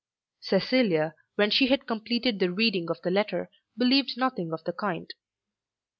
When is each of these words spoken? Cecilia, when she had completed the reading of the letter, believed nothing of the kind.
Cecilia, 0.39 1.13
when 1.35 1.51
she 1.51 1.67
had 1.67 1.85
completed 1.85 2.39
the 2.39 2.51
reading 2.51 2.89
of 2.89 2.99
the 3.03 3.11
letter, 3.11 3.51
believed 3.77 4.15
nothing 4.17 4.51
of 4.51 4.63
the 4.63 4.73
kind. 4.73 5.13